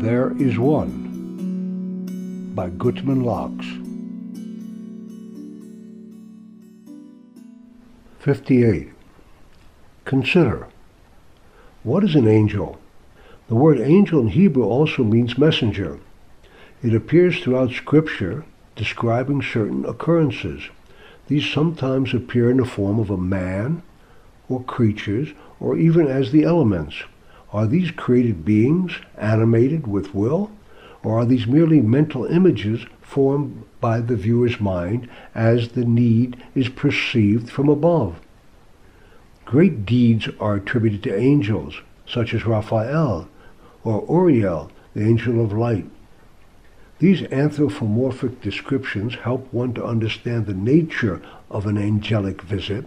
There 0.00 0.32
is 0.40 0.56
One 0.56 2.52
by 2.54 2.70
Gutman 2.70 3.24
Locks. 3.24 3.66
58. 8.20 8.90
Consider. 10.04 10.68
What 11.82 12.04
is 12.04 12.14
an 12.14 12.28
angel? 12.28 12.78
The 13.48 13.56
word 13.56 13.80
angel 13.80 14.20
in 14.20 14.28
Hebrew 14.28 14.62
also 14.62 15.02
means 15.02 15.36
messenger. 15.36 15.98
It 16.80 16.94
appears 16.94 17.40
throughout 17.40 17.72
Scripture 17.72 18.44
describing 18.76 19.42
certain 19.42 19.84
occurrences. 19.84 20.68
These 21.26 21.50
sometimes 21.50 22.14
appear 22.14 22.52
in 22.52 22.58
the 22.58 22.64
form 22.64 23.00
of 23.00 23.10
a 23.10 23.16
man, 23.16 23.82
or 24.48 24.62
creatures, 24.62 25.30
or 25.58 25.76
even 25.76 26.06
as 26.06 26.30
the 26.30 26.44
elements. 26.44 27.02
Are 27.52 27.66
these 27.66 27.90
created 27.90 28.44
beings 28.44 28.98
animated 29.16 29.86
with 29.86 30.14
will? 30.14 30.50
Or 31.02 31.18
are 31.18 31.24
these 31.24 31.46
merely 31.46 31.80
mental 31.80 32.26
images 32.26 32.84
formed 33.00 33.64
by 33.80 34.00
the 34.00 34.16
viewer's 34.16 34.60
mind 34.60 35.08
as 35.34 35.68
the 35.68 35.84
need 35.84 36.36
is 36.54 36.68
perceived 36.68 37.48
from 37.48 37.68
above? 37.68 38.20
Great 39.46 39.86
deeds 39.86 40.28
are 40.38 40.56
attributed 40.56 41.02
to 41.04 41.16
angels, 41.16 41.80
such 42.06 42.34
as 42.34 42.44
Raphael 42.44 43.28
or 43.82 44.04
Uriel, 44.08 44.70
the 44.92 45.02
angel 45.02 45.42
of 45.42 45.52
light. 45.52 45.86
These 46.98 47.22
anthropomorphic 47.32 48.42
descriptions 48.42 49.14
help 49.14 49.50
one 49.52 49.72
to 49.74 49.84
understand 49.84 50.44
the 50.44 50.52
nature 50.54 51.22
of 51.50 51.64
an 51.64 51.78
angelic 51.78 52.42
visit 52.42 52.84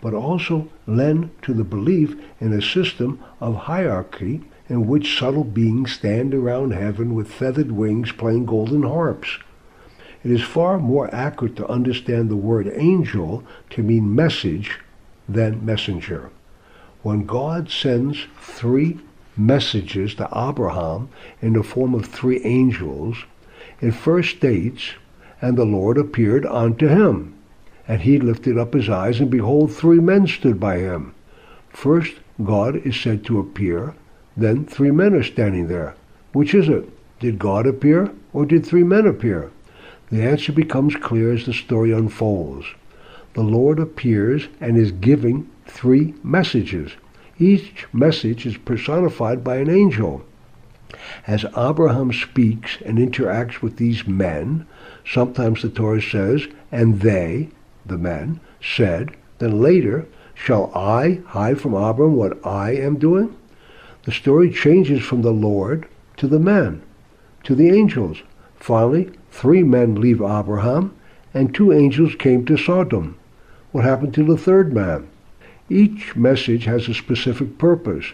but 0.00 0.14
also 0.14 0.68
lend 0.86 1.30
to 1.42 1.52
the 1.52 1.64
belief 1.64 2.16
in 2.40 2.52
a 2.52 2.62
system 2.62 3.22
of 3.40 3.54
hierarchy 3.54 4.42
in 4.68 4.86
which 4.86 5.18
subtle 5.18 5.44
beings 5.44 5.92
stand 5.92 6.34
around 6.34 6.72
heaven 6.72 7.14
with 7.14 7.32
feathered 7.32 7.72
wings 7.72 8.12
playing 8.12 8.46
golden 8.46 8.82
harps. 8.82 9.38
It 10.24 10.30
is 10.30 10.42
far 10.42 10.78
more 10.78 11.12
accurate 11.14 11.56
to 11.56 11.68
understand 11.68 12.28
the 12.28 12.36
word 12.36 12.70
angel 12.74 13.44
to 13.70 13.82
mean 13.82 14.14
message 14.14 14.78
than 15.28 15.64
messenger. 15.64 16.30
When 17.02 17.24
God 17.24 17.70
sends 17.70 18.26
three 18.40 18.98
messages 19.36 20.14
to 20.16 20.28
Abraham 20.34 21.08
in 21.40 21.52
the 21.52 21.62
form 21.62 21.94
of 21.94 22.06
three 22.06 22.42
angels, 22.44 23.24
it 23.80 23.92
first 23.92 24.36
states, 24.36 24.94
And 25.40 25.56
the 25.56 25.64
Lord 25.64 25.96
appeared 25.96 26.44
unto 26.44 26.88
him. 26.88 27.37
And 27.88 28.02
he 28.02 28.18
lifted 28.18 28.58
up 28.58 28.74
his 28.74 28.88
eyes, 28.88 29.18
and 29.18 29.30
behold, 29.30 29.72
three 29.72 29.98
men 29.98 30.26
stood 30.26 30.60
by 30.60 30.78
him. 30.78 31.14
First, 31.70 32.16
God 32.44 32.76
is 32.76 32.94
said 32.94 33.24
to 33.24 33.40
appear, 33.40 33.94
then 34.36 34.66
three 34.66 34.90
men 34.90 35.14
are 35.14 35.22
standing 35.22 35.66
there. 35.66 35.96
Which 36.32 36.54
is 36.54 36.68
it? 36.68 36.88
Did 37.18 37.38
God 37.38 37.66
appear, 37.66 38.12
or 38.32 38.46
did 38.46 38.64
three 38.64 38.84
men 38.84 39.06
appear? 39.06 39.50
The 40.10 40.22
answer 40.22 40.52
becomes 40.52 40.94
clear 40.94 41.32
as 41.32 41.46
the 41.46 41.52
story 41.52 41.90
unfolds. 41.92 42.66
The 43.34 43.42
Lord 43.42 43.78
appears 43.78 44.48
and 44.60 44.76
is 44.76 44.92
giving 44.92 45.48
three 45.66 46.14
messages. 46.22 46.92
Each 47.38 47.86
message 47.92 48.46
is 48.46 48.56
personified 48.56 49.42
by 49.42 49.56
an 49.56 49.70
angel. 49.70 50.24
As 51.26 51.44
Abraham 51.56 52.12
speaks 52.12 52.78
and 52.84 52.98
interacts 52.98 53.60
with 53.60 53.76
these 53.76 54.06
men, 54.06 54.66
sometimes 55.06 55.62
the 55.62 55.68
Torah 55.68 56.02
says, 56.02 56.46
and 56.72 57.00
they, 57.00 57.50
the 57.88 57.98
men, 57.98 58.40
said, 58.60 59.16
Then 59.38 59.60
later, 59.60 60.06
shall 60.34 60.70
I 60.74 61.20
hide 61.26 61.60
from 61.60 61.74
Abram 61.74 62.14
what 62.14 62.44
I 62.46 62.72
am 62.72 62.98
doing? 62.98 63.36
The 64.04 64.12
story 64.12 64.50
changes 64.50 65.02
from 65.02 65.22
the 65.22 65.32
Lord 65.32 65.86
to 66.16 66.26
the 66.26 66.38
men, 66.38 66.82
to 67.44 67.54
the 67.54 67.70
angels. 67.70 68.22
Finally, 68.56 69.10
three 69.30 69.62
men 69.62 70.00
leave 70.00 70.22
Abraham, 70.22 70.94
and 71.34 71.54
two 71.54 71.72
angels 71.72 72.14
came 72.14 72.44
to 72.46 72.56
Sodom. 72.56 73.16
What 73.72 73.84
happened 73.84 74.14
to 74.14 74.24
the 74.24 74.38
third 74.38 74.72
man? 74.72 75.08
Each 75.68 76.16
message 76.16 76.64
has 76.64 76.88
a 76.88 76.94
specific 76.94 77.58
purpose. 77.58 78.06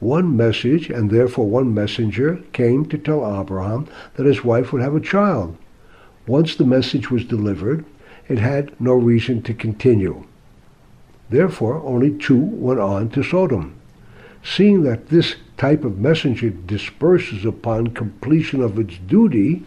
One 0.00 0.36
message, 0.36 0.88
and 0.88 1.10
therefore 1.10 1.48
one 1.48 1.74
messenger, 1.74 2.40
came 2.52 2.86
to 2.86 2.98
tell 2.98 3.40
Abraham 3.40 3.86
that 4.14 4.26
his 4.26 4.44
wife 4.44 4.72
would 4.72 4.82
have 4.82 4.94
a 4.94 5.00
child. 5.00 5.56
Once 6.26 6.56
the 6.56 6.64
message 6.64 7.10
was 7.10 7.24
delivered, 7.24 7.84
it 8.28 8.38
had 8.38 8.78
no 8.80 8.94
reason 8.94 9.42
to 9.42 9.54
continue. 9.54 10.24
Therefore, 11.30 11.82
only 11.84 12.16
two 12.16 12.38
went 12.38 12.80
on 12.80 13.10
to 13.10 13.22
Sodom. 13.22 13.74
Seeing 14.42 14.82
that 14.82 15.08
this 15.08 15.36
type 15.56 15.84
of 15.84 15.98
messenger 15.98 16.50
disperses 16.50 17.44
upon 17.44 17.88
completion 17.88 18.60
of 18.60 18.78
its 18.78 18.98
duty, 18.98 19.64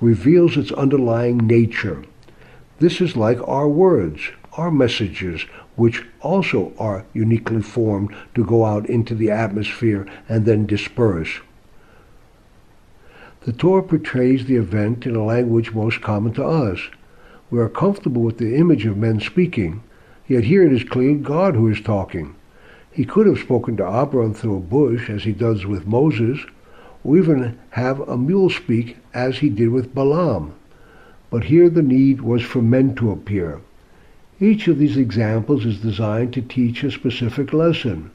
reveals 0.00 0.56
its 0.56 0.72
underlying 0.72 1.38
nature. 1.38 2.04
This 2.78 3.00
is 3.00 3.16
like 3.16 3.38
our 3.46 3.68
words, 3.68 4.30
our 4.54 4.70
messages, 4.70 5.42
which 5.76 6.04
also 6.20 6.72
are 6.78 7.04
uniquely 7.12 7.62
formed 7.62 8.14
to 8.34 8.44
go 8.44 8.64
out 8.64 8.86
into 8.86 9.14
the 9.14 9.30
atmosphere 9.30 10.06
and 10.28 10.44
then 10.44 10.66
disperse. 10.66 11.40
The 13.42 13.52
Torah 13.52 13.82
portrays 13.82 14.46
the 14.46 14.56
event 14.56 15.06
in 15.06 15.16
a 15.16 15.24
language 15.24 15.72
most 15.72 16.02
common 16.02 16.34
to 16.34 16.44
us. 16.44 16.80
We 17.50 17.58
are 17.58 17.68
comfortable 17.68 18.22
with 18.22 18.38
the 18.38 18.54
image 18.54 18.86
of 18.86 18.96
men 18.96 19.18
speaking, 19.18 19.82
yet 20.28 20.44
here 20.44 20.64
it 20.64 20.72
is 20.72 20.84
clearly 20.84 21.16
God 21.16 21.56
who 21.56 21.68
is 21.68 21.80
talking. 21.80 22.36
He 22.92 23.04
could 23.04 23.26
have 23.26 23.40
spoken 23.40 23.76
to 23.76 23.86
Abram 23.86 24.34
through 24.34 24.56
a 24.56 24.60
bush, 24.60 25.10
as 25.10 25.24
he 25.24 25.32
does 25.32 25.66
with 25.66 25.86
Moses, 25.86 26.38
or 27.02 27.16
even 27.16 27.58
have 27.70 28.00
a 28.08 28.16
mule 28.16 28.50
speak, 28.50 28.98
as 29.12 29.38
he 29.38 29.48
did 29.48 29.70
with 29.70 29.94
Balaam. 29.94 30.52
But 31.28 31.44
here 31.44 31.68
the 31.68 31.82
need 31.82 32.20
was 32.20 32.42
for 32.42 32.62
men 32.62 32.94
to 32.96 33.10
appear. 33.10 33.60
Each 34.40 34.68
of 34.68 34.78
these 34.78 34.96
examples 34.96 35.66
is 35.66 35.80
designed 35.80 36.32
to 36.34 36.42
teach 36.42 36.84
a 36.84 36.90
specific 36.90 37.52
lesson. 37.52 38.10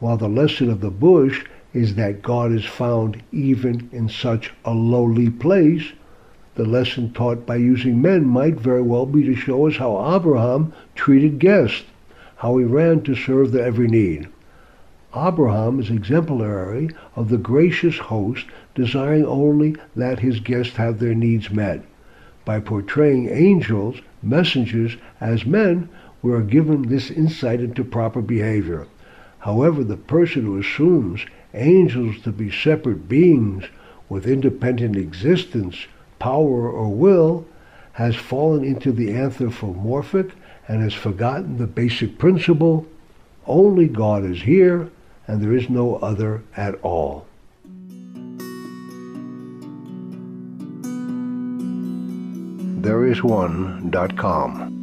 While 0.00 0.16
the 0.16 0.28
lesson 0.28 0.70
of 0.70 0.80
the 0.80 0.90
bush 0.90 1.44
is 1.72 1.94
that 1.94 2.22
God 2.22 2.52
is 2.52 2.64
found 2.64 3.22
even 3.32 3.88
in 3.92 4.08
such 4.08 4.52
a 4.64 4.72
lowly 4.72 5.30
place, 5.30 5.92
the 6.60 6.66
lesson 6.66 7.10
taught 7.14 7.46
by 7.46 7.56
using 7.56 8.02
men 8.02 8.22
might 8.22 8.60
very 8.60 8.82
well 8.82 9.06
be 9.06 9.22
to 9.22 9.34
show 9.34 9.66
us 9.66 9.76
how 9.76 10.14
Abraham 10.14 10.74
treated 10.94 11.38
guests, 11.38 11.84
how 12.36 12.58
he 12.58 12.66
ran 12.66 13.00
to 13.00 13.14
serve 13.14 13.50
their 13.50 13.64
every 13.64 13.88
need. 13.88 14.28
Abraham 15.16 15.80
is 15.80 15.88
exemplary 15.88 16.90
of 17.16 17.30
the 17.30 17.38
gracious 17.38 17.96
host 17.96 18.44
desiring 18.74 19.24
only 19.24 19.74
that 19.96 20.18
his 20.18 20.40
guests 20.40 20.76
have 20.76 20.98
their 20.98 21.14
needs 21.14 21.50
met. 21.50 21.82
By 22.44 22.60
portraying 22.60 23.30
angels, 23.30 24.02
messengers, 24.22 24.98
as 25.18 25.46
men, 25.46 25.88
we 26.20 26.30
are 26.30 26.42
given 26.42 26.82
this 26.82 27.10
insight 27.10 27.60
into 27.60 27.84
proper 27.84 28.20
behavior. 28.20 28.86
However, 29.38 29.82
the 29.82 29.96
person 29.96 30.42
who 30.42 30.58
assumes 30.58 31.24
angels 31.54 32.20
to 32.20 32.32
be 32.32 32.50
separate 32.50 33.08
beings 33.08 33.64
with 34.10 34.26
independent 34.26 34.96
existence 34.96 35.86
power, 36.20 36.70
or 36.70 36.88
will 36.88 37.44
has 37.94 38.14
fallen 38.14 38.62
into 38.62 38.92
the 38.92 39.12
anthropomorphic 39.12 40.30
and 40.68 40.80
has 40.82 40.94
forgotten 40.94 41.58
the 41.58 41.66
basic 41.66 42.16
principle 42.16 42.86
only 43.46 43.88
God 43.88 44.24
is 44.24 44.40
here 44.42 44.88
and 45.26 45.42
there 45.42 45.54
is 45.54 45.68
no 45.68 45.96
other 45.96 46.42
at 46.56 46.76
all. 46.82 47.26
There 52.82 53.04
is 53.04 53.22
one.com 53.22 54.79